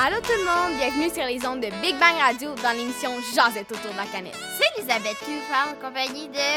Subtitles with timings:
[0.00, 3.66] Allô tout le monde, bienvenue sur les ondes de Big Bang Radio dans l'émission Jazette
[3.72, 4.38] autour de la canette.
[4.54, 5.18] C'est Elisabeth
[5.50, 6.48] parle en compagnie de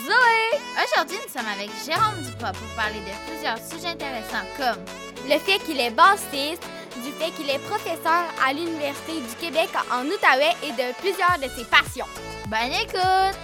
[0.00, 0.56] Zoé!
[0.80, 4.80] Aujourd'hui, nous sommes avec Jérôme Dupont pour parler de plusieurs sujets intéressants comme
[5.28, 6.64] Le fait qu'il est bassiste,
[7.04, 11.52] du fait qu'il est professeur à l'Université du Québec en Outaouais et de plusieurs de
[11.52, 12.08] ses passions.
[12.48, 13.36] Bonne écoute!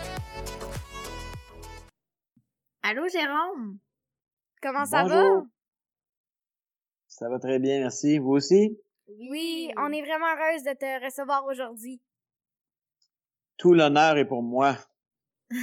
[2.82, 3.76] Allô Jérôme?
[4.62, 5.42] Comment ça Bonjour.
[7.06, 8.18] Ça va très bien, merci.
[8.18, 8.78] Vous aussi?
[9.18, 12.00] Oui, on est vraiment heureuse de te recevoir aujourd'hui.
[13.56, 14.76] Tout l'honneur est pour moi.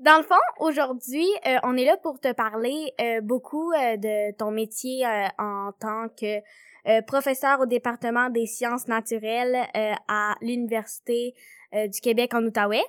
[0.00, 4.36] Dans le fond, aujourd'hui, euh, on est là pour te parler euh, beaucoup euh, de
[4.36, 6.42] ton métier euh, en tant que
[6.88, 11.34] euh, professeur au département des sciences naturelles euh, à l'Université
[11.74, 12.84] euh, du Québec en Outaouais.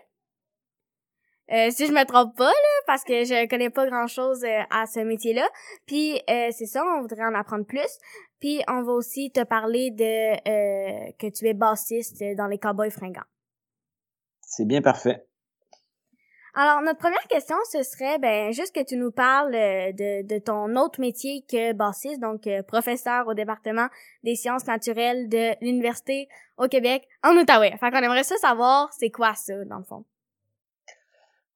[1.52, 4.86] Euh, si je me trompe pas, là, parce que je connais pas grand-chose euh, à
[4.86, 5.48] ce métier-là.
[5.86, 8.00] Puis, euh, c'est ça, on voudrait en apprendre plus.
[8.42, 12.92] Puis, on va aussi te parler de euh, que tu es bassiste dans les Cowboys
[12.92, 13.22] fringants.
[14.42, 15.24] C'est bien parfait.
[16.54, 20.40] Alors, notre première question, ce serait, ben, juste que tu nous parles euh, de, de
[20.40, 23.88] ton autre métier que bassiste, donc professeur au département
[24.24, 27.78] des sciences naturelles de l'Université au Québec en Outaouais.
[27.78, 30.04] Fait qu'on aimerait ça savoir, c'est quoi ça, dans le fond?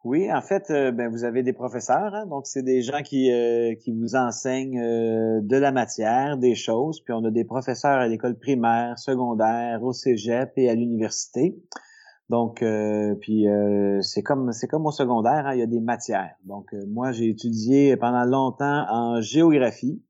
[0.04, 3.32] Oui, en fait, euh, ben, vous avez des professeurs, hein, donc c'est des gens qui,
[3.32, 8.00] euh, qui vous enseignent euh, de la matière, des choses, puis on a des professeurs
[8.00, 11.56] à l'école primaire, secondaire, au cégep et à l'université.
[12.30, 15.82] Donc, euh, puis euh, c'est comme c'est comme au secondaire, hein, il y a des
[15.82, 16.36] matières.
[16.46, 20.02] Donc, euh, moi, j'ai étudié pendant longtemps en géographie.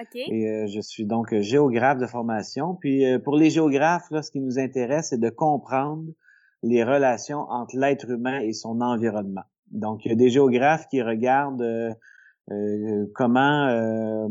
[0.00, 0.14] OK.
[0.14, 2.74] Et euh, je suis donc géographe de formation.
[2.74, 6.04] Puis euh, pour les géographes, là, ce qui nous intéresse, c'est de comprendre
[6.62, 9.44] les relations entre l'être humain et son environnement.
[9.70, 11.92] Donc, il y a des géographes qui regardent euh,
[12.50, 14.28] euh, comment euh,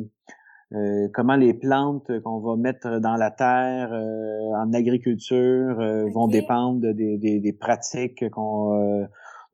[0.73, 6.27] euh, comment les plantes qu'on va mettre dans la terre euh, en agriculture euh, vont
[6.27, 9.05] dépendre de- des, des- des pratiques qu'on euh,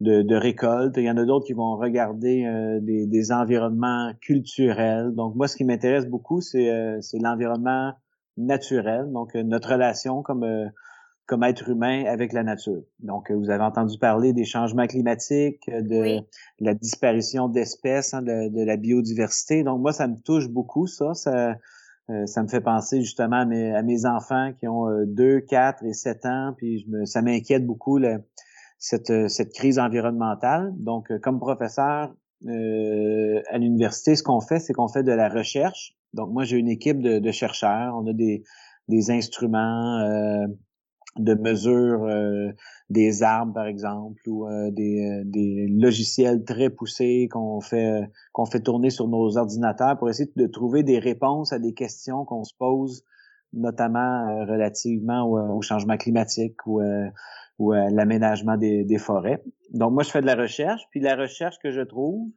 [0.01, 0.95] de, de récolte.
[0.97, 5.13] Il y en a d'autres qui vont regarder euh, des, des environnements culturels.
[5.15, 7.93] Donc moi, ce qui m'intéresse beaucoup, c'est euh, c'est l'environnement
[8.37, 10.67] naturel, donc notre relation comme euh,
[11.25, 12.83] comme être humain avec la nature.
[12.99, 16.21] Donc, euh, vous avez entendu parler des changements climatiques, euh, de Oui.
[16.59, 19.63] la disparition d'espèces, hein, de, de la biodiversité.
[19.63, 21.13] Donc, moi, ça me touche beaucoup, ça.
[21.13, 21.55] Ça,
[22.11, 25.41] euh, ça me fait penser justement à mes, à mes enfants qui ont euh, 2,
[25.41, 26.53] 4 et 7 ans.
[26.57, 28.23] Puis, je me, ça m'inquiète beaucoup, le-
[28.77, 30.73] cette, euh, cette crise environnementale.
[30.77, 32.13] Donc, comme professeur
[32.45, 35.95] euh, à l'université, ce qu'on fait, c'est qu'on fait de la recherche.
[36.13, 37.95] Donc, moi, j'ai une équipe de, de chercheurs.
[37.97, 38.43] On a des,
[38.87, 40.45] des instruments euh,
[41.17, 42.51] de mesure euh,
[42.89, 48.05] des arbres, par exemple, ou euh, des, euh, des logiciels très poussés qu'on fait euh,
[48.33, 52.25] qu'on fait tourner sur nos ordinateurs pour essayer de trouver des réponses à des questions
[52.25, 53.03] qu'on se pose,
[53.53, 56.81] notamment euh, relativement au, au changement climatique ou,
[57.59, 59.41] ou à l'aménagement des, des forêts.
[59.73, 62.29] Donc moi, je fais de la recherche, puis la recherche que je trouve,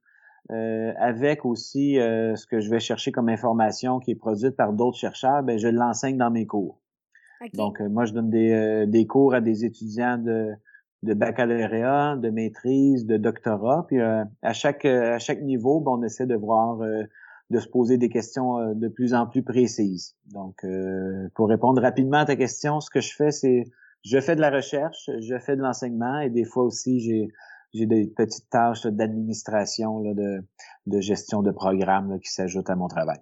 [0.51, 4.73] euh, avec aussi euh, ce que je vais chercher comme information qui est produite par
[4.73, 6.79] d'autres chercheurs, ben, je l'enseigne dans mes cours.
[7.55, 10.53] Donc, euh, moi, je donne des, euh, des cours à des étudiants de,
[11.03, 13.87] de baccalauréat, de maîtrise, de doctorat.
[13.87, 17.05] Puis euh, à chaque euh, à chaque niveau, ben, on essaie de voir, euh,
[17.51, 20.17] de se poser des questions euh, de plus en plus précises.
[20.33, 20.65] Donc,
[21.35, 23.65] pour répondre rapidement à ta question, ce que je fais, c'est
[24.05, 27.29] je fais de la recherche, je fais de l'enseignement et des fois aussi j'ai
[27.75, 30.43] j'ai des petites tâches d'administration, de,
[30.87, 33.19] de gestion de programme là, qui s'ajoutent à mon travail.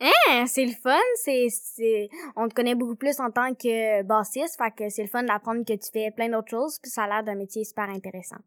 [0.00, 4.56] Hein, c'est le fun, c'est, c'est, on te connaît beaucoup plus en tant que bassiste,
[4.56, 7.06] fait que c'est le fun d'apprendre que tu fais plein d'autres choses, puis ça a
[7.06, 8.38] l'air d'un métier super intéressant.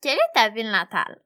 [0.00, 1.20] Quelle est ta ville natale?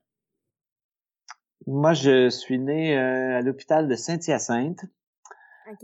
[1.66, 4.80] Moi, je suis né euh, à l'hôpital de Saint-Hyacinthe.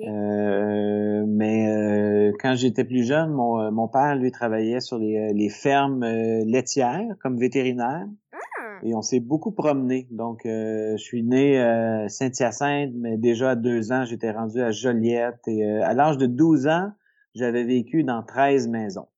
[0.00, 5.48] Euh, mais euh, quand j'étais plus jeune, mon, mon père, lui, travaillait sur les, les
[5.48, 6.04] fermes
[6.44, 8.06] laitières comme vétérinaire.
[8.32, 8.55] Ah.
[8.82, 10.06] Et on s'est beaucoup promené.
[10.10, 14.70] Donc, euh, je suis né à Saint-Hyacinthe, mais déjà à deux ans, j'étais rendu à
[14.70, 15.46] Joliette.
[15.46, 16.92] Et euh, à l'âge de 12 ans,
[17.34, 19.08] j'avais vécu dans 13 maisons.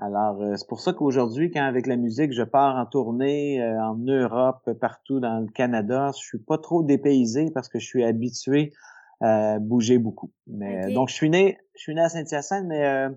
[0.00, 3.82] Alors, euh, c'est pour ça qu'aujourd'hui, quand avec la musique, je pars en tournée euh,
[3.82, 8.04] en Europe, partout dans le Canada, je suis pas trop dépaysé parce que je suis
[8.04, 8.72] habitué
[9.20, 10.30] à bouger beaucoup.
[10.46, 13.08] Mais euh, donc, je suis né, je suis né à Saint-Hyacinthe, mais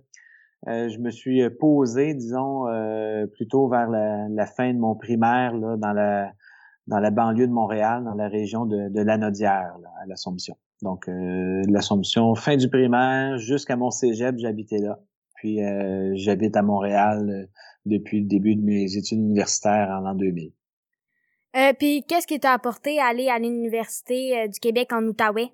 [0.68, 4.96] euh, euh, je me suis posé, disons, euh, plutôt vers la, la fin de mon
[4.96, 6.32] primaire, là, dans la
[6.88, 10.58] dans la banlieue de Montréal, dans la région de, de Lanaudière, là, à l'Assomption.
[10.82, 15.00] Donc, euh, l'Assomption, fin du primaire, jusqu'à mon cégep, j'habitais là.
[15.36, 17.46] Puis, euh, j'habite à Montréal euh,
[17.86, 20.52] depuis le début de mes études universitaires en l'an 2000.
[21.56, 25.52] Euh, puis qu'est-ce qui t'a apporté à aller à l'Université euh, du Québec en Outaouais?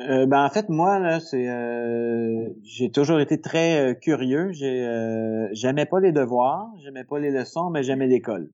[0.00, 4.50] Euh, ben en fait moi là c'est euh, j'ai toujours été très euh, curieux.
[4.50, 4.88] J'ai
[5.52, 8.50] j'aimais pas les devoirs j'aimais pas les leçons mais j'aimais l'école.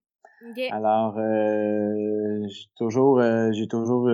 [0.70, 3.22] Alors j'ai toujours
[3.52, 4.10] j'ai toujours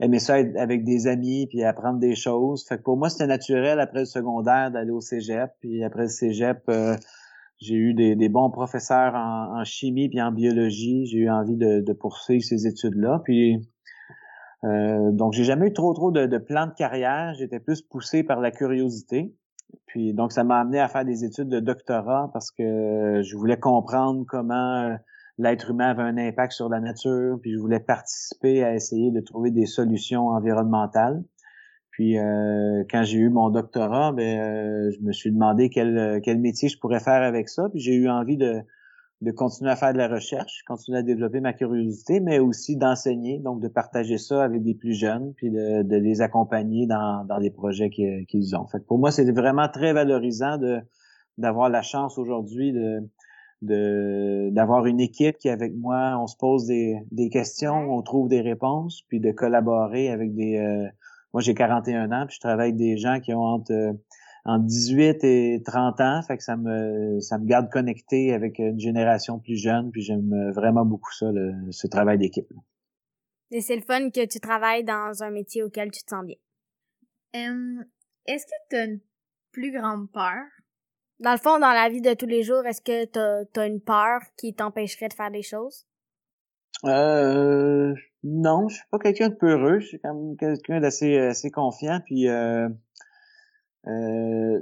[0.00, 2.66] aimé ça être avec des amis puis apprendre des choses.
[2.66, 5.50] Fait que pour moi c'était naturel après le secondaire d'aller au cégep.
[5.60, 6.70] Puis après le cégep
[7.60, 11.06] j'ai eu des, des, bons professeurs en, chimie puis en biologie.
[11.06, 13.68] J'ai eu envie de, de poursuivre ces études là puis
[14.64, 17.34] euh, donc, j'ai jamais eu trop trop de, de plans de carrière.
[17.34, 19.34] J'étais plus poussé par la curiosité.
[19.86, 23.58] Puis donc, ça m'a amené à faire des études de doctorat parce que je voulais
[23.58, 24.94] comprendre comment euh,
[25.36, 27.38] l'être humain avait un impact sur la nature.
[27.40, 31.22] Puis je voulais participer à essayer de trouver des solutions environnementales.
[31.90, 36.68] Puis euh, quand j'ai eu mon doctorat, ben, je me suis demandé quel, quel métier
[36.68, 37.68] je pourrais faire avec ça.
[37.70, 38.62] Puis j'ai eu envie de,
[39.20, 43.40] de continuer à faire de la recherche, continuer à développer ma curiosité, mais aussi d'enseigner,
[43.40, 47.38] donc de partager ça avec des plus jeunes, puis de, de les accompagner dans, dans
[47.38, 48.66] les projets qu'ils ont.
[48.68, 50.80] Fait pour moi, c'est vraiment très valorisant de
[51.36, 53.00] d'avoir la chance aujourd'hui de
[53.62, 58.40] d'avoir une équipe qui avec moi, on se pose des, des questions, on trouve des
[58.40, 60.58] réponses, puis de collaborer avec des...
[60.58, 60.86] Euh,
[61.34, 63.96] moi, j'ai 41 ans, puis je travaille avec des gens qui ont entre
[64.48, 68.80] en 18 et 30 ans, fait que ça me ça me garde connecté avec une
[68.80, 71.26] génération plus jeune, puis j'aime vraiment beaucoup ça,
[71.70, 72.50] ce travail d'équipe.
[73.50, 76.36] Et c'est le fun que tu travailles dans un métier auquel tu te sens bien.
[78.24, 79.00] est-ce que tu as une
[79.52, 80.44] plus grande peur?
[81.20, 83.82] Dans le fond, dans la vie de tous les jours, est-ce que tu as, une
[83.82, 85.86] peur qui t'empêcherait de faire des choses?
[86.84, 87.92] Euh,
[88.22, 92.00] non, je suis pas quelqu'un de peureux, je suis quand même quelqu'un d'assez assez confiant,
[92.06, 92.68] puis euh,
[93.86, 94.58] euh,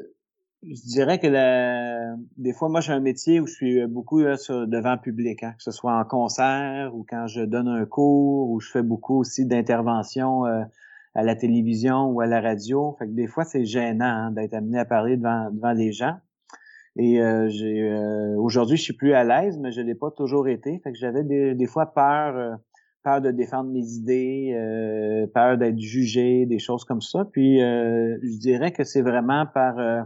[0.62, 2.16] je dirais que la...
[2.36, 5.62] des fois, moi, j'ai un métier où je suis beaucoup devant le public, hein, que
[5.62, 9.46] ce soit en concert ou quand je donne un cours, ou je fais beaucoup aussi
[9.46, 10.64] d'interventions euh,
[11.14, 12.96] à la télévision ou à la radio.
[12.98, 16.16] Fait que des fois, c'est gênant hein, d'être amené à parler devant, devant les gens.
[16.98, 17.94] Et euh, j'ai
[18.38, 20.80] aujourd'hui, je suis plus à l'aise, mais je l'ai pas toujours été.
[20.82, 22.58] Fait que j'avais des, des fois peur
[23.06, 27.24] peur de défendre mes idées, euh, peur d'être jugé, des choses comme ça.
[27.30, 30.02] Puis euh, je dirais que c'est vraiment par euh,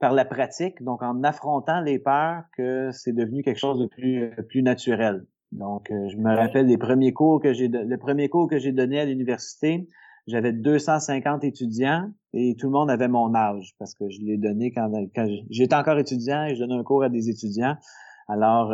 [0.00, 4.32] par la pratique, donc en affrontant les peurs, que c'est devenu quelque chose de plus
[4.48, 5.26] plus naturel.
[5.52, 8.98] Donc je me rappelle des premiers cours que j'ai le premier cours que j'ai donné
[8.98, 9.88] à l'université,
[10.26, 14.72] j'avais 250 étudiants et tout le monde avait mon âge parce que je l'ai donné
[14.72, 17.76] quand, quand j'étais encore étudiant et je donnais un cours à des étudiants.
[18.28, 18.72] Alors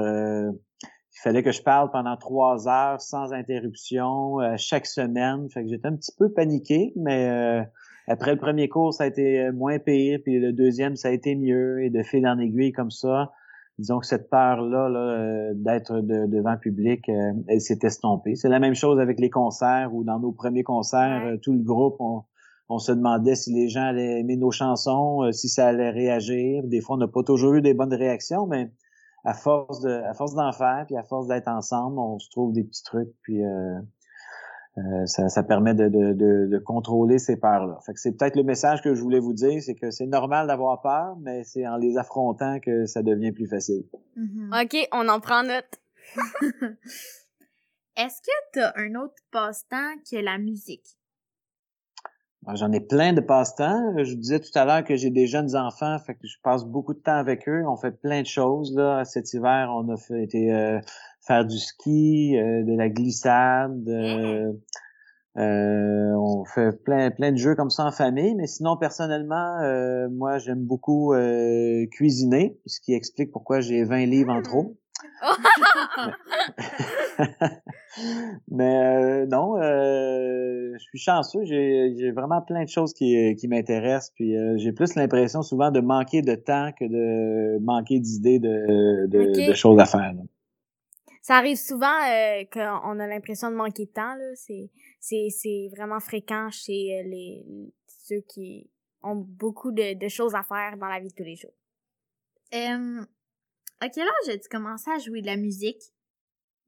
[1.14, 5.48] il fallait que je parle pendant trois heures sans interruption euh, chaque semaine.
[5.48, 7.62] Fait que j'étais un petit peu paniqué, mais euh,
[8.08, 11.10] après le premier cours, ça a été euh, moins pire, puis le deuxième, ça a
[11.12, 11.82] été mieux.
[11.84, 13.30] Et de fil en aiguille comme ça,
[13.78, 18.34] disons que cette peur-là -là, d'être devant le public, elle s'est estompée.
[18.34, 21.96] C'est la même chose avec les concerts, où dans nos premiers concerts, tout le groupe,
[22.00, 22.24] on,
[22.68, 26.64] on, se demandait si les gens allaient aimer nos chansons, si ça allait réagir.
[26.64, 28.70] Des fois, on n'a pas toujours eu des bonnes réactions, mais
[29.24, 32.52] à force de à force d'en faire puis à force d'être ensemble on se trouve
[32.52, 33.78] des petits trucs puis euh,
[34.76, 36.12] euh, ça, ça, permet de, de,
[36.48, 37.78] de, contrôler ces peurs-là.
[37.86, 40.48] Fait que c'est peut-être le message que je voulais vous dire, c'est que c'est normal
[40.48, 43.84] d'avoir peur, mais c'est en les affrontant que ça devient plus facile.
[44.18, 44.64] Mm-hmm.
[44.64, 45.80] OK, on en prend note.
[47.96, 50.98] Est-ce que tu as un autre passe-temps que la musique?
[52.52, 53.94] J'en ai plein de passe-temps.
[53.96, 56.64] Je vous disais tout à l'heure que j'ai des jeunes enfants, fait que je passe
[56.64, 57.64] beaucoup de temps avec eux.
[57.66, 58.74] On fait plein de choses.
[58.76, 59.04] Là.
[59.04, 60.78] Cet hiver, on a fait été, euh,
[61.20, 63.88] faire du ski, euh, de la glissade.
[63.88, 64.52] Euh,
[66.16, 68.34] on fait plein plein de jeux comme ça en famille.
[68.34, 69.58] Mais sinon, personnellement,
[70.10, 71.14] moi, j'aime beaucoup
[71.92, 74.76] cuisiner, ce qui explique pourquoi j'ai 20 livres en trop.
[78.48, 81.44] Mais euh, non, euh, je suis chanceux.
[81.44, 84.12] J'ai vraiment plein de choses qui, qui m'intéressent.
[84.14, 89.06] Puis euh, j'ai plus l'impression souvent de manquer de temps que de manquer d'idées de,
[89.06, 90.12] de, de, choses à faire.
[91.22, 91.98] Ça arrive souvent
[92.52, 94.14] qu'on a l'impression de manquer de temps.
[95.00, 97.44] C'est vraiment fréquent chez les
[97.86, 98.68] ceux qui
[99.02, 101.54] ont beaucoup de, de, choses à faire dans la vie de tous les jours.
[103.84, 105.92] À quel âge as-tu commencé à jouer de la musique?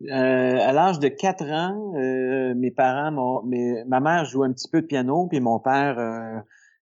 [0.02, 4.68] Euh, à l'âge de 4 ans, euh, mes parents, mes, ma mère joue un petit
[4.68, 6.38] peu de piano, puis mon père euh,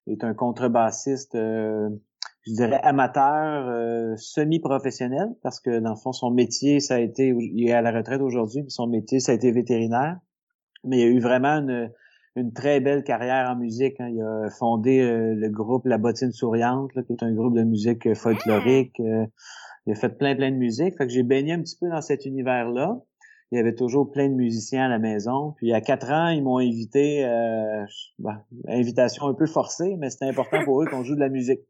[0.08, 6.96] est un contrebassiste, je dirais amateur, semi-professionnel, parce que dans le fond, son métier, ça
[6.96, 10.18] a été, il est à la retraite aujourd'hui, mais son métier, ça a été vétérinaire.
[10.82, 11.90] Mais il a eu vraiment une,
[12.34, 14.00] une très belle carrière en musique.
[14.00, 14.08] Hein.
[14.12, 19.00] Il a fondé le groupe La Bottine Souriante, qui est un groupe de musique folklorique.
[19.86, 20.96] Il a fait plein, plein de musique.
[20.96, 23.00] Fait que j'ai baigné un petit peu dans cet univers-là.
[23.52, 25.52] il y avait toujours plein de musiciens à la maison.
[25.56, 27.84] Puis à quatre ans, ils m'ont invité, euh,
[28.18, 31.60] ben, invitation un peu forcée, mais c'était important pour eux qu'on joue de la musique.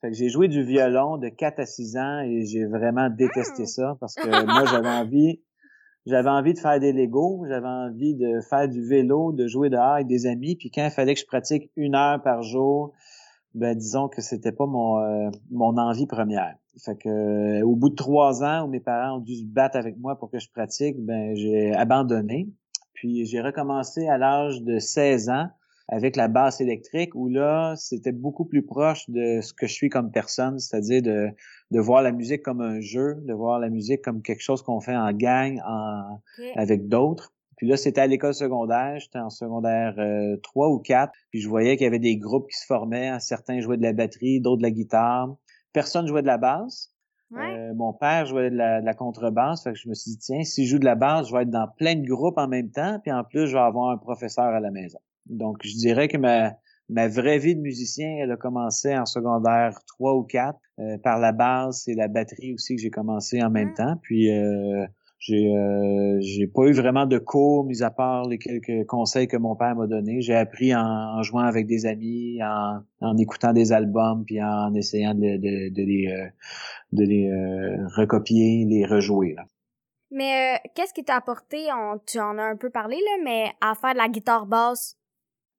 [0.00, 3.64] Fait que j'ai joué du violon de 4 à 6 ans et j'ai vraiment détesté
[3.64, 5.40] ça parce que moi j'avais envie
[6.06, 9.94] j'avais envie de faire des Legos, j'avais envie de faire du vélo, de jouer dehors
[9.94, 12.92] avec des amis, puis quand il fallait que je pratique une heure par jour,
[13.54, 16.56] ben disons que c'était pas mon euh, mon envie première.
[16.78, 19.76] Fait que euh, au bout de trois ans où mes parents ont dû se battre
[19.76, 22.48] avec moi pour que je pratique, ben j'ai abandonné.
[22.94, 25.48] Puis j'ai recommencé à l'âge de 16 ans
[25.88, 29.90] avec la basse électrique où là, c'était beaucoup plus proche de ce que je suis
[29.90, 31.28] comme personne, c'est-à-dire de,
[31.70, 34.80] de voir la musique comme un jeu, de voir la musique comme quelque chose qu'on
[34.80, 36.20] fait en gang, en,
[36.56, 37.32] avec d'autres.
[37.56, 41.48] Puis là, c'était à l'école secondaire, j'étais en secondaire euh, 3 ou 4, puis je
[41.48, 44.58] voyais qu'il y avait des groupes qui se formaient, certains jouaient de la batterie, d'autres
[44.58, 45.36] de la guitare.
[45.74, 46.90] Personne jouait de la basse.
[47.32, 50.18] Euh, mon père jouait de la, de la, contrebasse, fait que je me suis dit,
[50.18, 52.46] tiens, si je joue de la basse, je vais être dans plein de groupes en
[52.46, 55.00] même temps, puis en plus, je vais avoir un professeur à la maison.
[55.26, 56.52] Donc, je dirais que ma,
[56.88, 61.18] ma vraie vie de musicien, elle a commencé en secondaire 3 ou 4, euh, par
[61.18, 63.96] la basse et la batterie aussi que j'ai commencé en même temps.
[64.02, 64.86] Puis, euh,
[65.26, 69.56] j'ai euh, pas eu vraiment de cours, mis à part les quelques conseils que mon
[69.56, 70.20] père m'a donnés.
[70.20, 75.14] J'ai appris en, jouant avec des amis, en, en, écoutant des albums, puis en essayant
[75.14, 76.28] de, de, de les, euh,
[76.92, 79.32] de les euh, recopier, les rejouer.
[79.34, 79.44] Là.
[80.10, 83.74] Mais qu'est-ce qui t'a apporté, on, tu en as un peu parlé, là, mais à
[83.74, 84.98] faire de la guitare basse?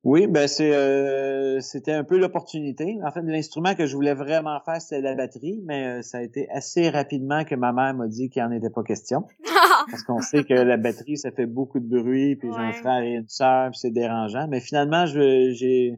[0.06, 3.00] Oui, ben c'est euh, c'était un peu l'opportunité.
[3.04, 6.22] En fait, l'instrument que je voulais vraiment faire, c'était la batterie, mais euh, ça a
[6.22, 9.26] été assez rapidement que ma mère m'a dit qu'il en était pas question.
[9.90, 13.02] parce qu'on sait que la batterie, ça fait beaucoup de bruit, puis j'ai un frère
[13.02, 14.48] et une sœur, puis c'est dérangeant.
[14.48, 15.98] Mais finalement, j'ai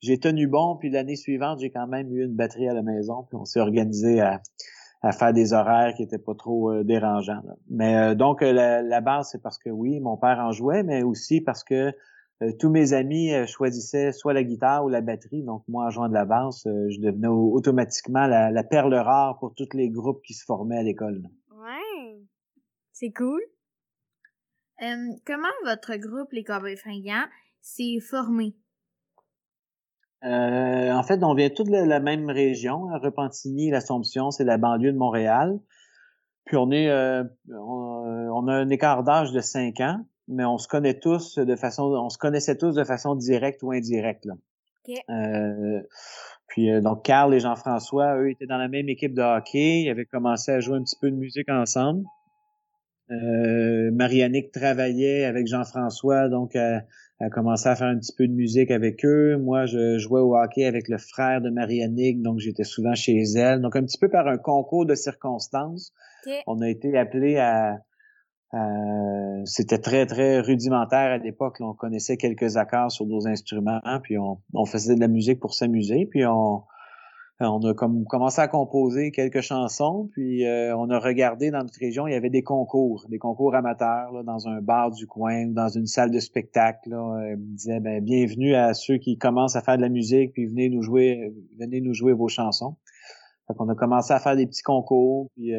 [0.00, 3.24] j'ai tenu bon, puis l'année suivante, j'ai quand même eu une batterie à la maison,
[3.28, 4.40] puis on s'est organisé à,
[5.02, 7.42] à faire des horaires qui étaient pas trop euh, dérangeants.
[7.68, 11.40] Mais donc la, la base, c'est parce que oui, mon père en jouait, mais aussi
[11.40, 11.92] parce que
[12.58, 15.42] tous mes amis euh, choisissaient soit la guitare ou la batterie.
[15.42, 19.54] Donc moi, en jouant de la basse, euh, je devenais automatiquement la, perle rare pour
[19.54, 21.22] tous les groupes qui se formaient à l'école.
[21.50, 22.22] Ouais,
[22.92, 23.40] c'est cool.
[25.26, 27.26] comment votre groupe, les Cowboys fringants,
[27.60, 28.54] s'est formé?
[30.20, 34.92] en fait, on vient tous de la, même région, hein, Repentigny, l'Assomption, c'est la banlieue
[34.92, 35.60] de Montréal.
[36.44, 36.90] Puis on est,
[37.50, 41.84] on, a un écart d'âge de 5 ans mais on se connaît tous de façon,
[41.84, 44.26] on se connaissait tous de façon directe ou indirecte.
[44.26, 44.34] Là.
[45.10, 45.82] Euh,
[46.46, 49.90] puis euh, donc Carl et Jean-François, eux étaient dans la même équipe de hockey, ils
[49.90, 52.04] avaient commencé à jouer un petit peu de musique ensemble.
[53.10, 56.84] Euh, Marianique travaillait avec Jean-François, donc elle
[57.20, 59.38] a commencé à faire un petit peu de musique avec eux.
[59.38, 63.62] Moi, je jouais au hockey avec le frère de Marianique, donc j'étais souvent chez elle.
[63.62, 65.94] Donc un petit peu par un concours de circonstances,
[66.46, 67.78] on a été appelé à
[68.54, 71.58] euh, c'était très, très rudimentaire à l'époque.
[71.60, 76.06] On connaissait quelques accords sur nos instruments, puis on, faisait de la musique pour s'amuser,
[76.10, 76.62] puis on,
[77.40, 81.78] on a comme commencé à composer quelques chansons, puis euh, on a regardé dans notre
[81.78, 85.46] région, il y avait des concours, des concours amateurs là, dans un bar du coin,
[85.48, 86.88] dans une salle de spectacle.
[86.88, 90.46] Là, euh, disait ben, bienvenue à ceux qui commencent à faire de la musique, puis
[90.46, 92.76] venez nous jouer, venez nous jouer vos chansons.
[93.46, 95.52] Fait qu'on a commencé à faire des petits concours, puis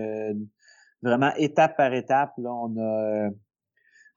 [1.01, 2.33] vraiment étape par étape.
[2.37, 3.29] Là, on a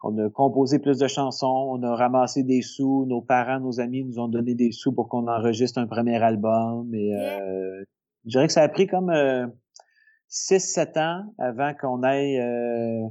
[0.05, 4.05] on a composé plus de chansons, on a ramassé des sous, nos parents, nos amis
[4.05, 6.93] nous ont donné des sous pour qu'on enregistre un premier album.
[6.93, 7.85] Et euh,
[8.25, 9.47] je dirais que ça a pris comme euh,
[10.31, 13.07] 6-7 ans avant qu'on ait euh,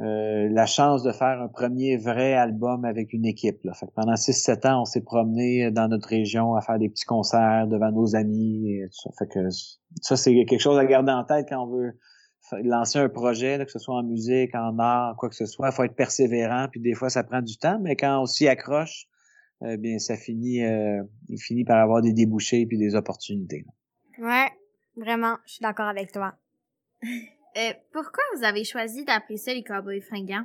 [0.00, 3.62] euh, la chance de faire un premier vrai album avec une équipe.
[3.64, 3.74] Là.
[3.74, 7.04] Fait que pendant 6-7 ans, on s'est promené dans notre région à faire des petits
[7.04, 9.10] concerts devant nos amis et tout ça.
[9.18, 9.50] Fait que
[10.00, 11.98] ça, c'est quelque chose à garder en tête quand on veut
[12.62, 15.74] lancer un projet, que ce soit en musique, en art, quoi que ce soit, il
[15.74, 19.06] faut être persévérant, puis des fois ça prend du temps, mais quand on s'y accroche,
[19.62, 23.64] euh, bien ça finit, euh, il finit par avoir des débouchés puis des opportunités.
[24.18, 24.48] Ouais,
[24.96, 26.34] vraiment, je suis d'accord avec toi.
[27.02, 30.44] euh, pourquoi vous avez choisi d'appeler ça les cowboys fringants?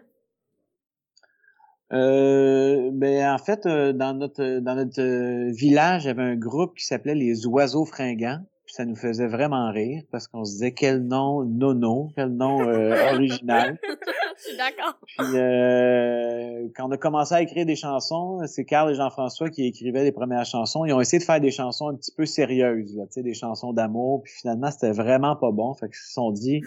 [1.94, 6.78] Euh, ben en fait, euh, dans notre dans notre village, il y avait un groupe
[6.78, 8.40] qui s'appelait les Oiseaux fringants
[8.72, 13.14] ça nous faisait vraiment rire parce qu'on se disait quel nom nono, quel nom euh,
[13.14, 13.78] original.
[14.38, 14.98] Je suis d'accord.
[15.06, 19.68] Puis euh, quand on a commencé à écrire des chansons, c'est Carl et Jean-François qui
[19.68, 20.86] écrivaient les premières chansons.
[20.86, 24.24] Ils ont essayé de faire des chansons un petit peu sérieuses, là, des chansons d'amour.
[24.24, 25.74] Puis finalement, c'était vraiment pas bon.
[25.74, 26.62] Fait qu'ils se sont dit,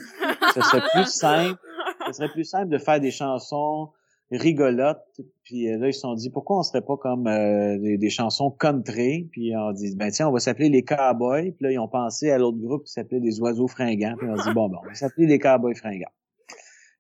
[0.55, 1.59] ce serait plus simple,
[2.07, 3.89] ce serait plus simple de faire des chansons
[4.37, 5.03] rigolote.
[5.43, 8.51] Puis euh, là, ils se sont dit, pourquoi on serait pas comme euh, des, chansons
[8.51, 9.29] country?
[9.33, 11.53] Puis on dit, ben tiens, on va s'appeler les Cowboys.
[11.53, 14.15] Puis là, ils ont pensé à l'autre groupe qui s'appelait les Oiseaux fringants.
[14.19, 16.13] Puis on dit, bon, ben, on va s'appeler les Cowboys fringants.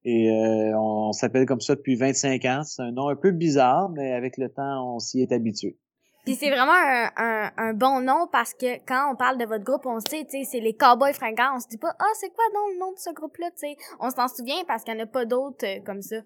[0.04, 2.62] Et euh, on, s'appelle comme ça depuis 25 ans.
[2.62, 5.78] C'est un nom un peu bizarre, mais avec le temps, on s'y est habitué.
[6.24, 9.84] Puis c'est vraiment un, un, bon nom parce que quand on parle de votre groupe,
[9.84, 11.56] on sait, tu sais, c'est les Cowboys fringants.
[11.56, 13.76] On se dit pas, ah, c'est quoi donc le nom de ce groupe-là, tu sais?
[14.00, 16.16] On s'en souvient parce qu'il n'y en a pas d'autres comme ça.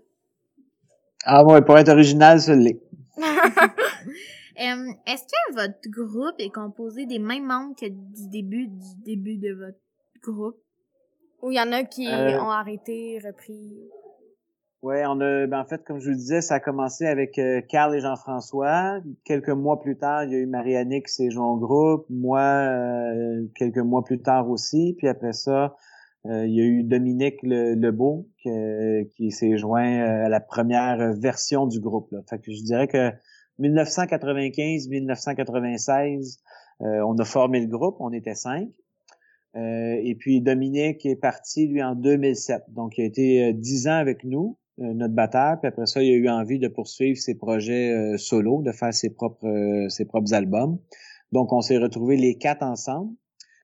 [1.25, 2.81] Ah ouais, pour être original, ça l'est.
[4.57, 9.53] Est-ce que votre groupe est composé des mêmes membres que du début du début de
[9.53, 9.79] votre
[10.23, 10.57] groupe?
[11.43, 12.41] Ou il y en a qui euh.
[12.41, 13.79] ont arrêté, repris?
[14.83, 17.61] Ouais, on a, ben en fait, comme je vous disais, ça a commencé avec euh,
[17.69, 19.01] Carl et Jean-François.
[19.25, 22.07] Quelques mois plus tard, il y a eu Marie-Annick qui s'est joint au groupe.
[22.11, 24.95] Moi, euh, quelques mois plus tard aussi.
[24.99, 25.69] Puis après ça, euh,
[26.29, 31.81] il y a eu Dominique Le, Lebeau qui, s'est joint à la première version du
[31.81, 32.13] groupe.
[32.13, 32.19] Là.
[32.29, 33.11] Fait je dirais que
[33.61, 36.41] 1995-1996,
[36.81, 37.97] on a formé le groupe.
[38.01, 38.69] On était cinq.
[39.55, 42.65] et puis Dominique est parti, lui, en 2007.
[42.69, 44.59] Donc, il a été dix ans avec nous.
[44.81, 45.59] Euh, notre batteur.
[45.59, 48.95] Puis après ça, il a eu envie de poursuivre ses projets euh, solo, de faire
[48.95, 50.79] ses propres euh, ses propres albums.
[51.33, 53.13] Donc, on s'est retrouvés les quatre ensemble.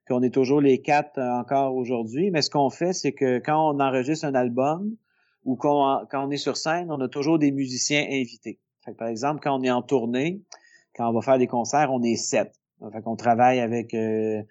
[0.05, 2.31] Puis on est toujours les quatre encore aujourd'hui.
[2.31, 4.97] Mais ce qu'on fait, c'est que quand on enregistre un album
[5.45, 8.59] ou quand on est sur scène, on a toujours des musiciens invités.
[8.85, 10.43] Fait par exemple, quand on est en tournée,
[10.95, 12.53] quand on va faire des concerts, on est sept.
[12.93, 14.43] Fait qu'on travaille avec euh,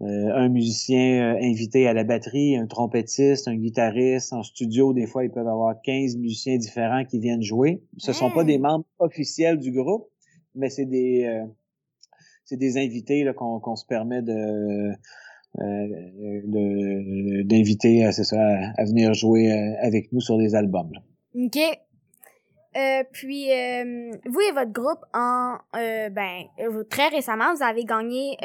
[0.00, 4.32] un musicien euh, invité à la batterie, un trompettiste, un guitariste.
[4.32, 7.82] En studio, des fois, ils peuvent avoir 15 musiciens différents qui viennent jouer.
[7.98, 8.62] Ce sont pas des hmm.
[8.62, 10.08] membres officiels du groupe,
[10.54, 11.44] mais c'est des euh,
[12.50, 14.92] c'est des invités qu'on se permet de
[17.44, 20.92] d'inviter à, à, venir jouer avec nous sur des albums.
[21.34, 21.58] OK.
[23.12, 23.46] puis
[24.26, 26.44] vous et votre groupe en ben
[26.88, 28.36] très récemment vous avez gagné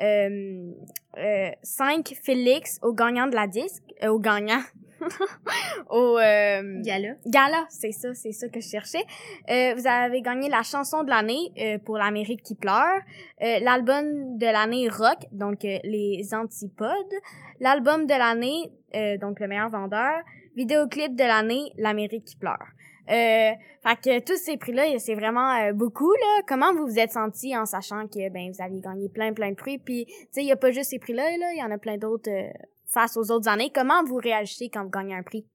[0.00, 0.72] euh,
[1.18, 4.62] euh, 5 Félix au gagnant de la disque, euh, au gagnant,
[5.90, 7.14] au euh, gala.
[7.26, 9.04] Gala, c'est ça, c'est ça que je cherchais.
[9.50, 13.00] Euh, vous avez gagné la chanson de l'année euh, pour l'Amérique qui pleure,
[13.40, 17.14] l'album de l'année rock, donc les Antipodes,
[17.60, 18.70] l'album de l'année,
[19.18, 20.20] donc le meilleur vendeur,
[20.56, 22.66] vidéoclip de l'année, l'Amérique qui pleure.
[23.10, 26.42] Euh, fait que tous ces prix-là, c'est vraiment euh, beaucoup, là.
[26.46, 29.56] Comment vous vous êtes senti en sachant que, ben, vous aviez gagné plein, plein de
[29.56, 31.72] prix, puis, tu sais, il y a pas juste ces prix-là, là, il y en
[31.72, 32.50] a plein d'autres euh,
[32.92, 33.70] face aux autres années.
[33.74, 35.46] Comment vous réagissez quand vous gagnez un prix?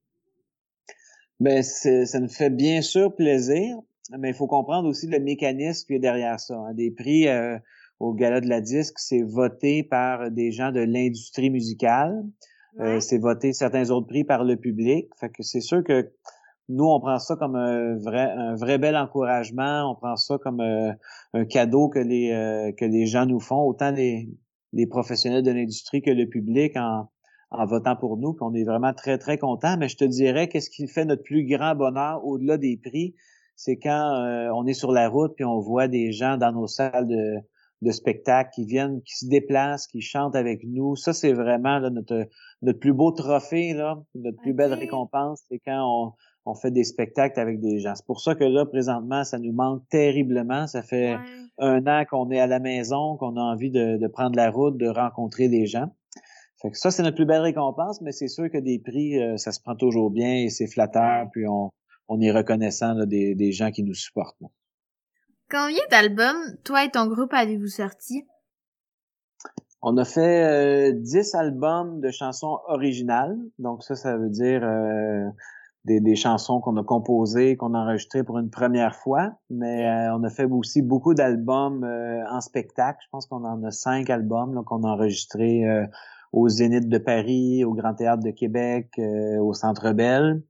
[1.40, 3.78] Ben, ça nous fait bien sûr plaisir,
[4.18, 6.56] mais il faut comprendre aussi le mécanisme qui est derrière ça.
[6.56, 6.74] Hein.
[6.74, 7.58] Des prix euh,
[8.00, 12.24] au Gala de la disque, c'est voté par des gens de l'industrie musicale.
[13.00, 15.08] c'est voté certains autres prix par le public.
[15.20, 16.12] Fait que c'est sûr que
[16.68, 19.92] nous, on prend ça comme un vrai, un vrai bel encouragement.
[19.92, 20.92] On prend ça comme euh,
[21.34, 24.30] un cadeau que les euh, que les gens nous font, autant les,
[24.74, 27.08] les professionnels de l'industrie que le public en,
[27.52, 28.34] en votant pour nous.
[28.34, 29.78] Puis on est vraiment très très contents.
[29.78, 33.16] Mais je te dirais qu'est-ce qui fait notre plus grand bonheur au-delà des prix,
[33.56, 36.68] c'est quand euh, on est sur la route puis on voit des gens dans nos
[36.68, 37.40] salles de
[37.82, 40.96] de spectacle qui viennent, qui se déplacent, qui chantent avec nous.
[40.96, 42.28] Ça, c'est vraiment notre,
[42.62, 45.44] notre plus beau trophée, là, notre plus belle récompense.
[45.50, 46.14] C'est quand on,
[46.46, 47.94] on fait des spectacles avec des gens.
[47.96, 50.68] C'est pour ça que là, présentement, ça nous manque terriblement.
[50.68, 51.18] Ça fait
[51.58, 54.88] un an qu'on est à la maison, qu'on a envie de, prendre la route, de
[54.88, 55.92] rencontrer des gens.
[56.66, 59.38] Fait que ça, c'est notre plus belle récompense, mais c'est sûr que des prix, euh,
[59.38, 61.70] ça se prend toujours bien et c'est flatteur, puis on,
[62.08, 64.42] on est reconnaissant des, des gens qui nous supportent.
[65.52, 68.26] Combien d'albums, toi et ton groupe, avez-vous sorti?
[69.84, 73.38] On a fait euh, 10 albums de chansons originales.
[73.60, 75.30] Donc ça, ça veut dire euh,
[75.84, 80.24] des, chansons qu'on a composées, qu'on a enregistrées pour une première fois, mais euh, on
[80.24, 81.88] a fait aussi beaucoup d'albums
[82.28, 82.98] en spectacle.
[83.04, 85.64] Je pense qu'on en a cinq albums qu'on a enregistrés
[86.36, 89.00] au Zénith de Paris, au Grand Théâtre de Québec,
[89.40, 90.44] au Centre Bell.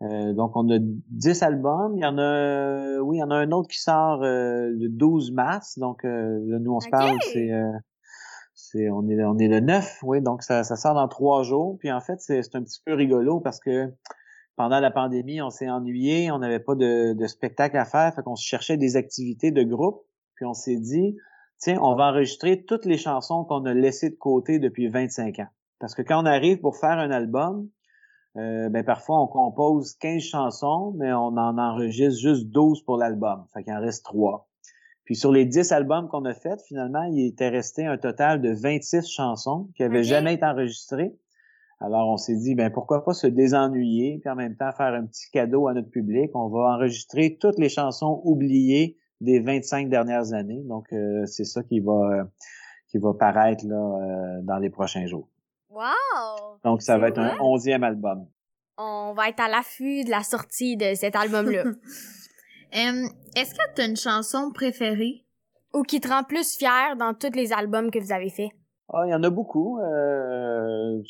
[0.00, 1.96] donc on a dix albums.
[1.96, 5.32] Il y en a, oui, il y en a un autre qui sort le 12
[5.32, 5.78] mars.
[5.78, 7.50] Donc là, nous on se parle, c'est
[8.54, 11.76] c'est on est on est le 9, oui, donc ça, ça sort dans trois jours.
[11.78, 13.92] Puis en fait, c'est un petit peu rigolo parce que
[14.58, 18.34] pendant la pandémie, on s'est ennuyé, on n'avait pas de, spectacle à faire, fait qu'on
[18.34, 21.16] se cherchait des activités de groupe, puis on s'est dit,
[21.58, 25.48] tiens, on va enregistrer toutes les chansons qu'on a laissées de côté depuis 25 ans.
[25.78, 27.68] Parce que quand on arrive pour faire un album,
[28.36, 33.44] euh, ben parfois on compose 15 chansons, mais on en enregistre juste 12 pour l'album.
[33.52, 34.48] Fait qu'il en reste 3.
[35.04, 38.52] Puis sur les 10 albums qu'on a faits, finalement, il était resté un total de
[38.52, 41.16] 26 chansons qui n'avaient jamais été enregistrées.
[41.80, 45.06] Alors, on s'est dit, ben pourquoi pas se désennuyer, puis en même temps faire un
[45.06, 46.30] petit cadeau à notre public.
[46.34, 50.62] On va enregistrer toutes les chansons oubliées des 25 dernières années.
[50.64, 52.28] Donc, euh, c'est ça qui va
[52.88, 55.28] qui va paraître là euh, dans les prochains jours.
[55.70, 56.58] Wow!
[56.64, 58.26] Donc, ça va être un onzième album.
[58.78, 61.64] On va être à l'affût de la sortie de cet album-là.
[62.72, 65.24] Est-ce que tu as une chanson préférée?
[65.74, 68.50] Ou qui te rend plus fier dans tous les albums que vous avez faits?
[68.90, 69.78] Ah, il y en a beaucoup.
[69.80, 71.02] Euh,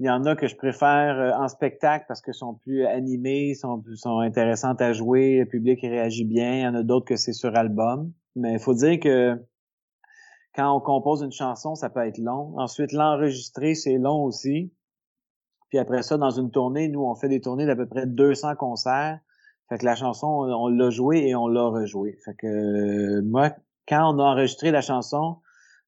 [0.00, 3.54] il y en a que je préfère euh, en spectacle parce que sont plus animés,
[3.54, 6.54] sont, sont intéressantes à jouer, le public réagit bien.
[6.54, 8.12] Il y en a d'autres que c'est sur album.
[8.34, 9.40] Mais il faut dire que
[10.54, 12.58] quand on compose une chanson, ça peut être long.
[12.58, 14.72] Ensuite, l'enregistrer, c'est long aussi.
[15.68, 18.56] Puis après ça, dans une tournée, nous, on fait des tournées d'à peu près 200
[18.56, 19.20] concerts.
[19.68, 22.18] Fait que la chanson, on, l'a jouée et on l'a rejouée.
[22.24, 23.52] Fait que moi,
[23.86, 25.36] quand on a enregistré la chanson,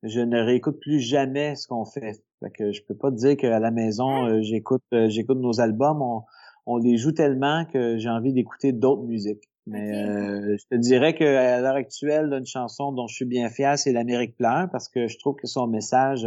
[0.03, 2.23] je ne réécoute plus jamais ce qu'on fait.
[2.41, 4.31] Fait que je peux pas te dire qu'à la maison, hein?
[4.31, 6.03] euh, j'écoute euh, j'écoute nos albums.
[6.03, 6.23] On,
[6.67, 9.49] on, les joue tellement que j'ai envie d'écouter d'autres musiques.
[9.67, 13.79] Mais euh, je te dirais qu'à l'heure actuelle, une chanson dont je suis bien fier,
[13.79, 16.27] c'est l'Amérique pleure parce que je trouve que son message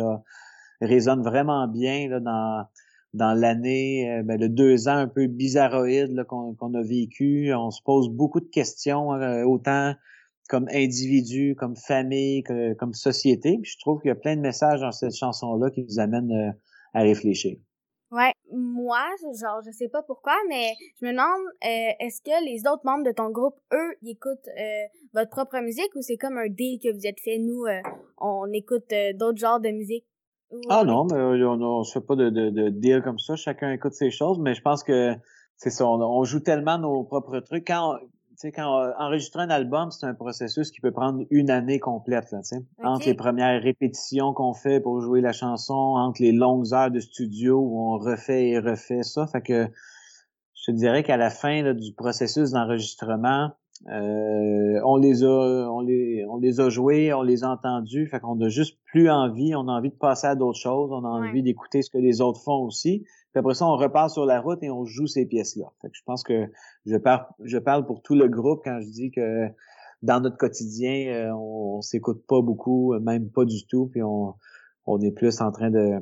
[0.79, 2.65] résonne vraiment bien là, dans
[3.13, 7.53] dans l'année, ben, le deux ans un peu bizarroïde qu'on a vécu.
[7.53, 9.07] On se pose beaucoup de questions,
[9.45, 9.95] autant
[10.49, 12.43] comme individu, comme famille,
[12.79, 13.57] comme société.
[13.61, 16.31] Puis je trouve qu'il y a plein de messages dans cette chanson-là qui nous amènent
[16.31, 16.51] euh,
[16.93, 17.57] à réfléchir.
[18.11, 19.03] Ouais, moi,
[19.41, 23.03] genre, je sais pas pourquoi, mais je me demande, euh, est-ce que les autres membres
[23.03, 26.79] de ton groupe, eux, ils écoutent euh, votre propre musique ou c'est comme un deal
[26.81, 27.65] que vous êtes fait, nous,
[28.19, 30.05] on écoute d'autres genres de musique?
[30.69, 33.71] ah non, mais on, on, se fait pas de, de, de, deal comme ça, chacun
[33.71, 35.13] écoute ses choses, mais je pense que
[35.57, 37.67] c'est ça, on, on, joue tellement nos propres trucs.
[37.67, 37.97] Quand,
[38.37, 42.31] sais, quand euh, enregistrer un album, c'est un processus qui peut prendre une année complète,
[42.31, 42.65] là, tu sais.
[42.83, 46.99] Entre les premières répétitions qu'on fait pour jouer la chanson, entre les longues heures de
[46.99, 49.27] studio où on refait et refait ça.
[49.27, 49.67] Fait que
[50.53, 53.51] je te dirais qu'à la fin du processus d'enregistrement,
[53.87, 58.19] euh, on les a on les on les a joués, on les a entendus, fait
[58.19, 61.09] qu'on a juste plus envie, on a envie de passer à d'autres choses, on a
[61.09, 63.05] envie d'écouter ce que les autres font aussi.
[63.35, 65.65] Après ça, on repart sur la route et on joue ces pièces-là.
[65.81, 66.47] Fait que je pense que
[66.85, 69.47] je parle, je parle pour tout le groupe quand je dis que
[70.01, 74.35] dans notre quotidien, euh, on, s'écoute pas beaucoup, même pas du tout, puis on,
[74.85, 75.99] on est plus en train de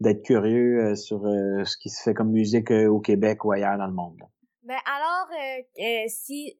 [0.00, 3.78] d'être curieux euh, sur euh, ce qui se fait comme musique au Québec ou ailleurs
[3.78, 4.18] dans le monde.
[4.64, 5.28] Ben alors,
[6.08, 6.56] si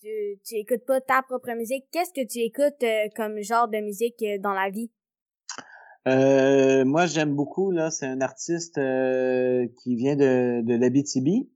[0.00, 0.08] tu,
[0.44, 4.54] tu écoutes pas ta propre musique, qu'est-ce que tu écoutes comme genre de musique dans
[4.54, 4.90] la vie?
[6.08, 11.48] Euh, moi, j'aime beaucoup, là, c'est un artiste euh, qui vient de, de l'Abitibi.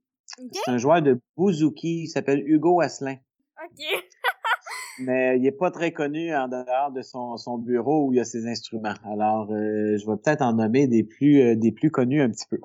[0.51, 3.15] C'est un joueur de bouzouki, il s'appelle Hugo Asselin.
[3.63, 3.85] OK.
[4.99, 8.19] Mais il est pas très connu en dehors de son, son bureau où il y
[8.19, 8.95] a ses instruments.
[9.05, 12.47] Alors, euh, je vais peut-être en nommer des plus euh, des plus connus un petit
[12.49, 12.57] peu.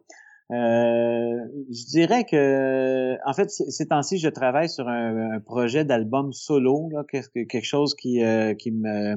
[0.51, 6.89] je dirais que, en fait, ces temps-ci, je travaille sur un, un projet d'album solo,
[6.91, 8.23] là, quelque chose qui
[8.59, 9.17] qui me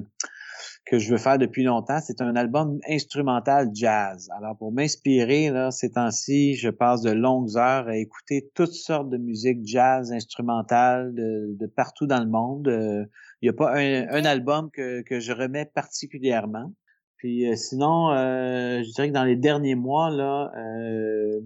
[0.86, 2.00] que je veux faire depuis longtemps.
[2.00, 4.30] C'est un album instrumental jazz.
[4.38, 9.10] Alors, pour m'inspirer, là, ces temps-ci, je passe de longues heures à écouter toutes sortes
[9.10, 12.68] de musique jazz instrumentale de, de partout dans le monde.
[12.68, 13.06] Euh,
[13.42, 16.72] il n'y a pas un, un, album que, que je remets particulièrement.
[17.18, 21.42] Puis euh, sinon, euh, je dirais que dans les derniers mois, là, euh,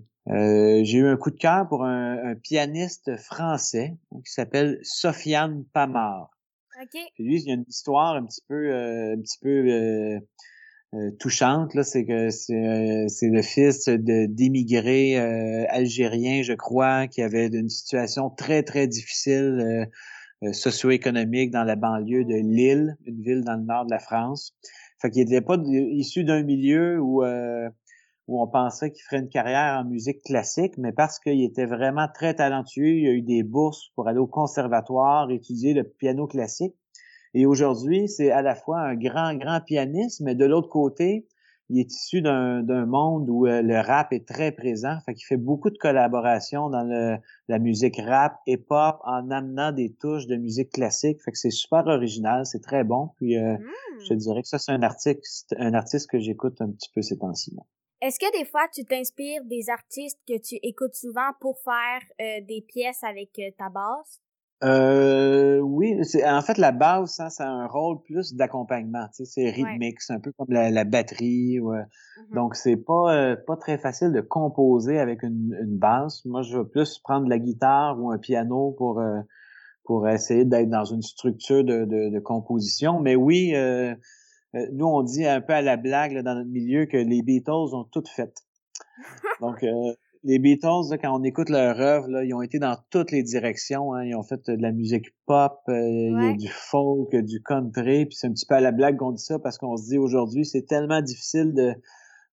[0.84, 5.64] j'ai eu un coup de cœur pour un, un pianiste français qui s'appelle Sofiane
[6.80, 7.06] Pamar.
[7.20, 10.20] lui, il y a une histoire un petit peu, euh, un petit peu euh,
[10.94, 11.74] euh, touchante.
[11.76, 15.18] Là, c'est que c'est, c'est le fils de d'émigrés
[15.68, 19.90] algériens, je crois, qui avait une situation très très difficile
[20.54, 24.56] socio-économique dans la banlieue de Lille, une ville dans le nord de la France.
[25.02, 27.24] Fait qu'il n'était pas issu d'un milieu où
[28.30, 32.08] où on pensait qu'il ferait une carrière en musique classique, mais parce qu'il était vraiment
[32.14, 36.76] très talentueux, il a eu des bourses pour aller au conservatoire, étudier le piano classique.
[37.34, 41.28] Et aujourd'hui, c'est à la fois un grand, grand pianiste, mais de l'autre côté,
[41.72, 45.38] il est issu d'un monde où euh, le rap est très présent, fait qu'il fait
[45.38, 50.36] beaucoup de collaborations dans le, la musique rap et pop en amenant des touches de
[50.36, 53.10] musique classique, fait que c'est super original, c'est très bon.
[53.18, 53.58] Puis euh,
[54.08, 54.18] je hmm.
[54.18, 57.56] dirais que ça c'est un artiste, un artiste que j'écoute un petit peu ces temps-ci.
[58.02, 62.42] Est-ce que des fois tu t'inspires des artistes que tu écoutes souvent pour faire euh,
[62.48, 64.22] des pièces avec euh, ta basse?
[64.62, 69.08] Euh, oui, c'est en fait la basse, hein, ça a un rôle plus d'accompagnement.
[69.16, 71.60] Tu sais, c'est rythmique, c'est un peu comme la, batterie.
[71.60, 71.80] Ouais.
[71.80, 72.36] Mm-hmm.
[72.36, 76.24] Donc c'est pas euh, pas très facile de composer avec une, une basse.
[76.26, 79.02] Moi, je vais plus prendre la guitare ou un piano pour
[79.84, 83.00] pour essayer d'être dans une structure de, de, de composition.
[83.00, 83.54] Mais oui,
[84.54, 87.84] nous, on dit un peu à la blague dans notre milieu que les Beatles ont
[87.84, 88.34] tout fait.
[89.42, 93.24] Donc, euh, les Beatles, quand on écoute leur œuvre, ils ont été dans toutes les
[93.24, 93.94] directions.
[93.94, 94.06] Hein.
[94.06, 98.06] Ils ont fait de la musique pop, euh, il y a du folk, du country.
[98.06, 99.98] Puis c'est un petit peu à la blague qu'on dit ça parce qu'on se dit
[99.98, 101.74] aujourd'hui, c'est tellement difficile de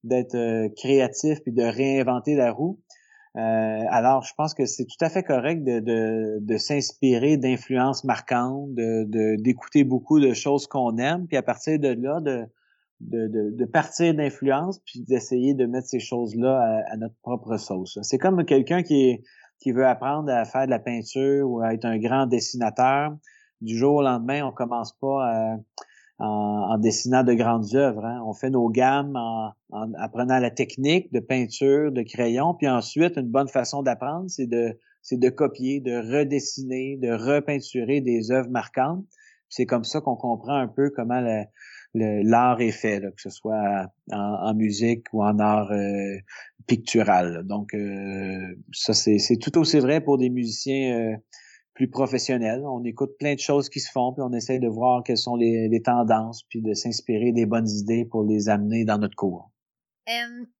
[0.05, 2.79] d'être créatif puis de réinventer la roue.
[3.37, 8.75] Alors, je pense que c'est tout à fait correct de, de, de s'inspirer d'influences marquantes,
[8.75, 12.47] de d'écouter beaucoup de choses qu'on aime, puis à partir de là, de,
[13.01, 17.99] de, partir d'influence, puis d'essayer de mettre ces choses-là à, notre propre sauce.
[18.03, 19.23] C'est comme quelqu'un qui,
[19.61, 23.17] qui veut apprendre à faire de la peinture ou à être un grand dessinateur.
[23.61, 25.57] Du jour au lendemain, on commence pas à
[26.19, 28.05] en, dessinant de grandes œuvres.
[28.05, 28.23] Hein.
[28.27, 29.53] On fait nos gammes en,
[29.95, 34.79] apprenant la technique de peinture, de crayon, puis ensuite, une bonne façon d'apprendre, c'est de
[35.03, 39.05] c'est de copier, de redessiner, de repeinturer des œuvres marquantes.
[39.49, 41.23] C'est comme ça qu'on comprend un peu comment
[41.95, 46.17] l'art est fait, que ce soit en, musique ou en art euh,
[46.67, 47.45] pictural.
[47.47, 51.17] Donc, euh, ça, c'est tout aussi vrai pour des musiciens euh,
[51.77, 52.63] plus professionnel.
[52.65, 55.37] On écoute plein de choses qui se font, puis on essaie de voir quelles sont
[55.37, 59.53] les, tendances, puis de s'inspirer des bonnes idées pour les amener dans notre cours.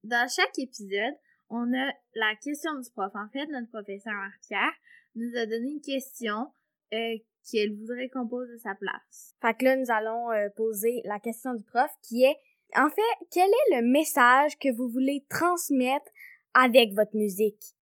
[0.05, 1.15] dans chaque épisode,
[1.49, 3.11] on a la question du prof.
[3.15, 4.13] En fait, notre professeur
[4.47, 4.75] Pierre
[5.15, 6.49] nous a donné une question
[6.93, 7.17] euh,
[7.51, 9.35] qu'elle voudrait qu'on pose à sa place.
[9.41, 12.37] Fait que là, nous allons euh, poser la question du prof qui est,
[12.75, 16.11] en fait, quel est le message que vous voulez transmettre
[16.53, 17.76] avec votre musique?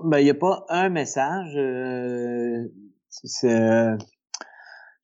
[0.00, 1.54] Ben, il n'y a pas un message.
[1.56, 2.68] Euh,
[3.44, 3.96] euh,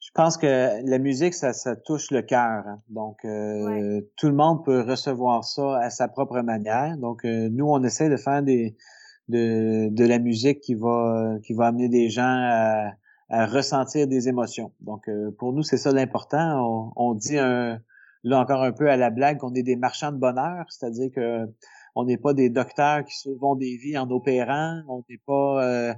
[0.00, 2.64] je pense que la musique, ça, ça touche le cœur.
[2.66, 2.80] Hein.
[2.88, 6.96] Donc, euh, tout le monde peut recevoir ça à sa propre manière.
[6.98, 8.76] Donc, nous, on essaie de faire des
[9.28, 12.90] de, de la musique qui va qui va amener des gens à,
[13.28, 14.72] à ressentir des émotions.
[14.80, 16.58] Donc, pour nous, c'est ça l'important.
[16.66, 17.80] On, on dit un,
[18.24, 21.46] là encore un peu à la blague qu'on est des marchands de bonheur, c'est-à-dire que
[21.94, 24.80] on n'est pas des docteurs qui sauvent des vies en opérant.
[24.88, 25.94] On n'est pas, euh,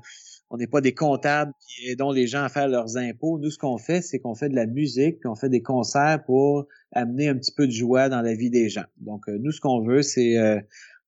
[0.50, 3.38] on n'est pas des comptables qui aident les gens à faire leurs impôts.
[3.38, 6.22] Nous, ce qu'on fait, c'est qu'on fait de la musique, puis on fait des concerts
[6.24, 8.84] pour amener un petit peu de joie dans la vie des gens.
[8.98, 10.60] Donc, euh, nous, ce qu'on veut, c'est euh,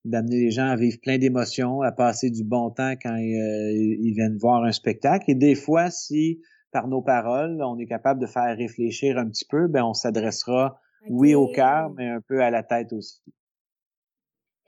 [0.03, 4.37] d'amener les gens à vivre plein d'émotions, à passer du bon temps quand ils viennent
[4.37, 5.31] voir un spectacle.
[5.31, 6.41] Et des fois, si
[6.75, 10.77] par nos paroles, on est capable de faire réfléchir un petit peu, ben on s'adressera,
[11.09, 13.21] oui, au cœur, mais un peu à la tête aussi.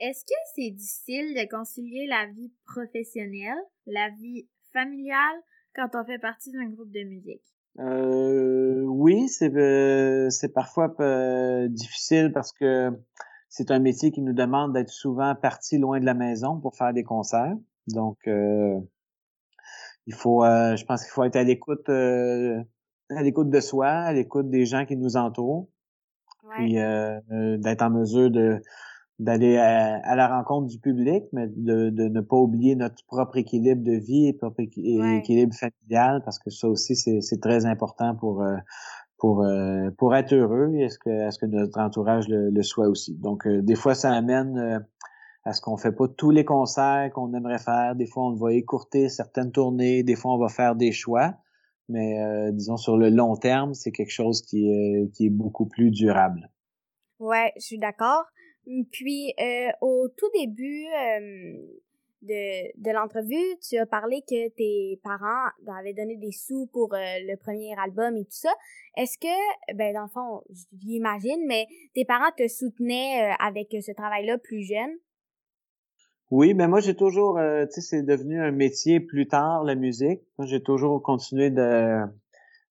[0.00, 5.36] Est-ce que c'est difficile de concilier la vie professionnelle, la vie familiale,
[5.74, 7.42] quand on fait partie d'un groupe de musique?
[7.80, 12.90] Euh, oui, c'est euh, c'est parfois euh, difficile parce que
[13.48, 16.92] c'est un métier qui nous demande d'être souvent parti loin de la maison pour faire
[16.92, 17.56] des concerts.
[17.88, 18.78] Donc, euh,
[20.06, 24.48] il faut, je pense qu'il faut être à l'écoute, à l'écoute de soi, à l'écoute
[24.48, 25.68] des gens qui nous entourent,
[26.44, 26.56] ouais.
[26.56, 26.74] puis
[27.62, 28.60] d'être en mesure de
[29.18, 33.82] d'aller à, la rencontre du public, mais de, de, ne pas oublier notre propre équilibre
[33.82, 38.56] de vie et propre équilibre familial, parce que ça aussi, c'est très important pour euh,
[39.18, 43.16] pour euh, pour être heureux et est-ce que est-ce que notre entourage le, soit aussi.
[43.16, 44.86] Donc, euh, des fois, ça amène
[45.44, 47.96] à ce qu'on fait pas tous les concerts qu'on aimerait faire.
[47.96, 50.04] Des fois, on va écourter certaines tournées.
[50.04, 51.34] Des fois, on va faire des choix.
[51.88, 55.90] Mais disons, sur le long terme, c'est quelque chose qui est, qui est beaucoup plus
[55.90, 56.50] durable.
[57.18, 58.26] Ouais, je suis d'accord.
[58.92, 61.56] Puis, euh, au tout début euh,
[62.22, 66.98] de, de l'entrevue, tu as parlé que tes parents avaient donné des sous pour euh,
[66.98, 68.52] le premier album et tout ça.
[68.96, 70.42] Est-ce que, ben dans le fond,
[70.78, 74.90] j'imagine, mais tes parents te soutenaient avec ce travail-là plus jeune?
[76.30, 80.20] Oui, mais moi j'ai toujours, tu sais, c'est devenu un métier plus tard la musique.
[80.36, 82.00] Moi j'ai toujours continué de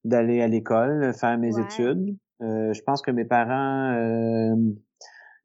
[0.03, 2.17] d'aller à l'école, faire mes études.
[2.39, 3.95] je pense que mes parents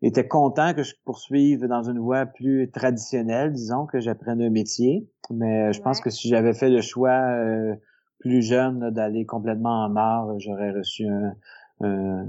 [0.03, 5.09] était content que je poursuive dans une voie plus traditionnelle, disons, que j'apprenne un métier.
[5.31, 7.75] Mais euh, je pense que si j'avais fait le choix euh,
[8.19, 12.27] plus jeune d'aller complètement en art, j'aurais reçu un,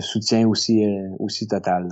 [0.00, 1.88] soutien aussi, euh, aussi total.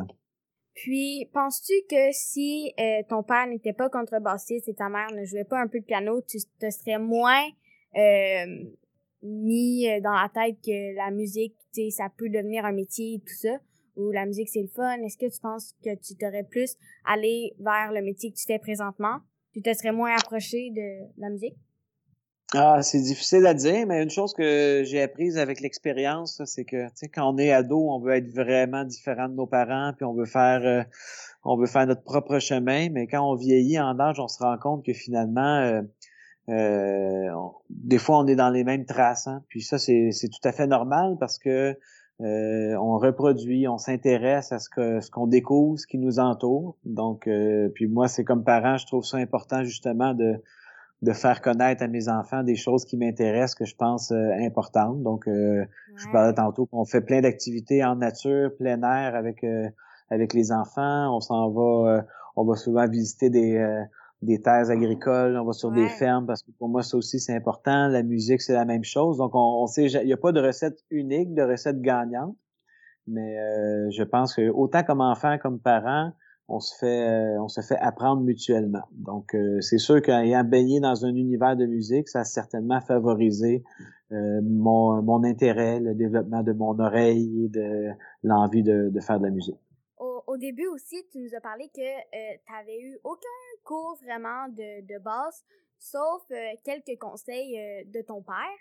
[0.74, 2.72] Puis, penses-tu que si
[3.08, 6.20] ton père n'était pas contrebassiste et ta mère ne jouait pas un peu de piano,
[6.22, 7.44] tu te serais moins
[9.22, 13.18] mis dans la tête que la musique, tu sais, ça peut devenir un métier et
[13.20, 13.56] tout ça?
[13.96, 17.54] Ou la musique c'est le fun, est-ce que tu penses que tu t'aurais plus allé
[17.58, 19.20] vers le métier que tu fais présentement?
[19.52, 21.56] Tu te serais moins approché de la musique?
[22.56, 26.86] Ah, c'est difficile à dire, mais une chose que j'ai apprise avec l'expérience, c'est que
[27.12, 30.26] quand on est ado, on veut être vraiment différent de nos parents, puis on veut
[30.26, 30.84] faire euh,
[31.42, 34.56] on veut faire notre propre chemin, mais quand on vieillit en âge, on se rend
[34.58, 35.82] compte que finalement euh,
[36.48, 37.30] euh,
[37.70, 39.42] des fois on est dans les mêmes traces, hein.
[39.48, 41.76] puis ça c'est tout à fait normal parce que
[42.20, 46.76] euh, on reproduit, on s'intéresse à ce que ce qu'on découvre, ce qui nous entoure.
[46.84, 50.34] Donc, euh, puis moi, c'est comme parent, je trouve ça important justement de
[51.02, 55.02] de faire connaître à mes enfants des choses qui m'intéressent, que je pense euh, importantes.
[55.02, 59.44] Donc, je parlais tantôt qu'on fait plein d'activités en nature, plein air avec
[60.10, 61.14] avec les enfants.
[61.14, 62.04] On s'en va,
[62.36, 63.84] on va souvent visiter des
[64.24, 67.34] des terres agricoles, on va sur des fermes parce que pour moi ça aussi c'est
[67.34, 67.88] important.
[67.88, 69.18] La musique c'est la même chose.
[69.18, 72.36] Donc on, on sait, il n'y a pas de recette unique, de recette gagnante,
[73.06, 76.12] mais euh, je pense que autant comme enfant comme parent,
[76.48, 78.84] on se fait euh, on se fait apprendre mutuellement.
[78.92, 83.62] Donc euh, c'est sûr qu'ayant baigné dans un univers de musique, ça a certainement favorisé
[84.10, 87.88] mon, mon intérêt, le développement de mon oreille et de
[88.22, 89.58] l'envie de, de faire de la musique
[90.34, 94.48] au début aussi, tu nous as parlé que euh, tu n'avais eu aucun cours vraiment
[94.48, 95.44] de, de base,
[95.78, 98.58] sauf euh, quelques conseils euh, de ton père.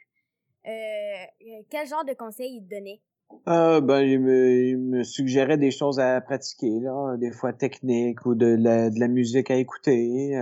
[1.69, 3.01] quel genre de conseils il te donnait?
[3.47, 8.55] ben, il me, me, suggérait des choses à pratiquer, là, des fois techniques ou de
[8.59, 10.38] la, de la musique à écouter.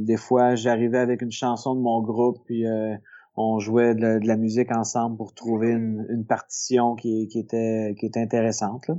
[0.00, 2.64] des fois, j'arrivais avec une chanson de mon groupe, puis
[3.36, 6.10] on jouait de la, musique ensemble pour trouver une, hmm.
[6.10, 8.88] une partition qui, qui, était, qui était intéressante.
[8.88, 8.96] Là.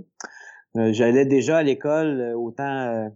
[0.76, 3.10] Euh, j'allais déjà à l'école, euh, autant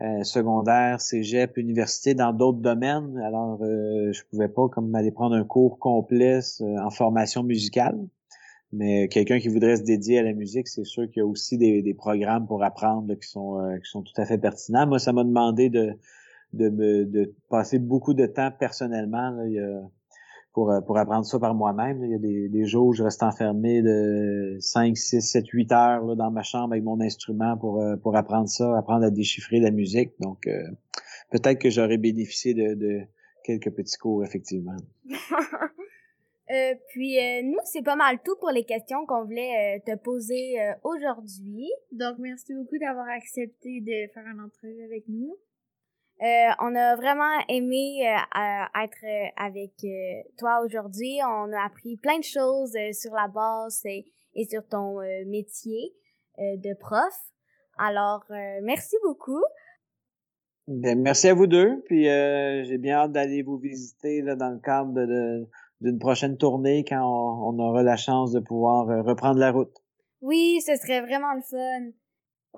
[0.00, 3.18] euh, secondaire, cégep, université, dans d'autres domaines.
[3.18, 7.98] Alors, je pouvais pas comme aller prendre un cours complet en formation musicale.
[8.70, 11.58] Mais quelqu'un qui voudrait se dédier à la musique, c'est sûr qu'il y a aussi
[11.58, 14.86] des, des programmes pour apprendre qui sont qui sont tout à fait pertinents.
[14.86, 15.96] Moi, ça m'a demandé de
[16.52, 19.30] de, me, de passer beaucoup de temps personnellement.
[19.30, 19.46] Là.
[19.46, 19.80] Il y a,
[20.58, 22.02] pour, euh, pour apprendre ça par moi-même.
[22.04, 25.72] Il y a des, des, jours où je reste enfermé de 5, 6, 7, 8
[25.72, 29.10] heures là, dans ma chambre avec mon instrument pour, euh, pour apprendre ça, apprendre à
[29.10, 30.10] déchiffrer la musique.
[30.18, 30.64] Donc, euh,
[31.30, 33.02] peut-être que j'aurais bénéficié de, de,
[33.44, 34.74] quelques petits cours, effectivement.
[36.50, 41.70] euh, puis, nous, c'est pas mal tout pour les questions qu'on voulait te poser aujourd'hui.
[41.92, 45.36] Donc, merci beaucoup d'avoir accepté de faire une entrevue avec nous.
[46.20, 49.72] Euh, on a vraiment aimé euh, être euh, avec
[50.36, 51.18] toi aujourd'hui.
[51.24, 54.04] On a appris plein de choses sur la base et,
[54.50, 55.94] sur ton métier
[56.38, 57.14] de prof.
[57.78, 58.24] Alors,
[58.62, 59.42] merci beaucoup.
[60.66, 61.82] Ben, merci à vous deux.
[61.86, 64.92] Puis j'ai bien hâte d'aller vous visiter là, dans le cadre
[65.80, 69.74] d'une prochaine tournée quand on, aura la chance de pouvoir reprendre la route.
[70.20, 71.90] Oui, ce serait vraiment le fun.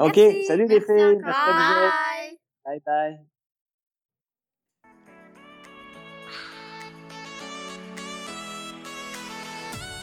[0.06, 1.20] OK, salut les filles.
[1.22, 2.38] Bye.
[2.64, 3.20] Bye bye.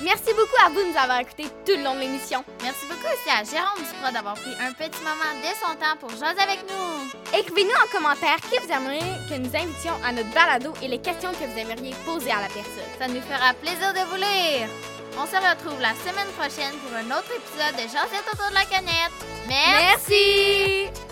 [0.02, 2.44] Merci beaucoup à vous de nous avoir écoutés tout le long de l'émission.
[2.62, 6.12] Merci beaucoup aussi à Jérôme Duprat d'avoir pris un petit moment de son temps pour
[6.12, 7.38] jaser avec nous.
[7.38, 11.32] Écrivez-nous en commentaire qui vous aimeriez que nous invitions à notre balado et les questions
[11.32, 12.92] que vous aimeriez poser à la personne.
[13.00, 14.70] Ça nous fera plaisir de vous lire.
[15.18, 18.66] On se retrouve la semaine prochaine pour un autre épisode de Josette autour de la
[18.66, 19.18] canette.
[19.48, 21.07] Merci.